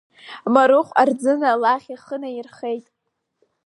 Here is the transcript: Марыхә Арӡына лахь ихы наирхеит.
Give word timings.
Марыхә 0.53 0.93
Арӡына 1.01 1.51
лахь 1.61 1.89
ихы 1.95 2.15
наирхеит. 2.21 2.85